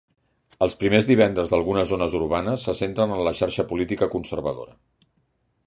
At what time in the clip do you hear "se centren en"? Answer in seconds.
2.69-3.21